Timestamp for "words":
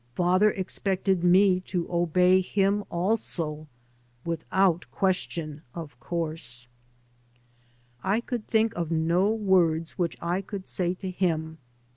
9.29-9.99